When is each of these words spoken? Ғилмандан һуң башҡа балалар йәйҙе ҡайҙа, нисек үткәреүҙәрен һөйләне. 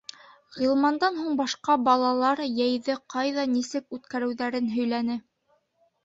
Ғилмандан 0.59 1.17
һуң 1.23 1.33
башҡа 1.41 1.75
балалар 1.87 2.41
йәйҙе 2.45 2.95
ҡайҙа, 3.15 3.43
нисек 3.51 3.97
үткәреүҙәрен 3.99 4.71
һөйләне. 4.79 5.19